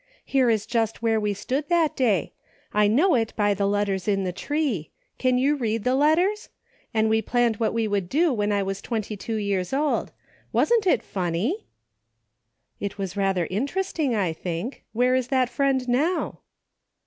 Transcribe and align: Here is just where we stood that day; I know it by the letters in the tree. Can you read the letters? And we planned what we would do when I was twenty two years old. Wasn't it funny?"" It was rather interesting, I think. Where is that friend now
Here 0.25 0.49
is 0.49 0.65
just 0.65 1.03
where 1.03 1.19
we 1.19 1.35
stood 1.35 1.69
that 1.69 1.95
day; 1.95 2.33
I 2.73 2.87
know 2.87 3.13
it 3.13 3.33
by 3.35 3.53
the 3.53 3.67
letters 3.67 4.07
in 4.07 4.23
the 4.23 4.31
tree. 4.31 4.89
Can 5.19 5.37
you 5.37 5.55
read 5.55 5.83
the 5.83 5.93
letters? 5.93 6.49
And 6.91 7.07
we 7.07 7.21
planned 7.21 7.57
what 7.57 7.71
we 7.71 7.87
would 7.87 8.09
do 8.09 8.33
when 8.33 8.51
I 8.51 8.63
was 8.63 8.81
twenty 8.81 9.15
two 9.15 9.35
years 9.35 9.73
old. 9.73 10.11
Wasn't 10.51 10.87
it 10.87 11.03
funny?"" 11.03 11.67
It 12.79 12.97
was 12.97 13.15
rather 13.15 13.45
interesting, 13.51 14.15
I 14.15 14.33
think. 14.33 14.83
Where 14.91 15.13
is 15.13 15.27
that 15.27 15.51
friend 15.51 15.87
now 15.87 16.39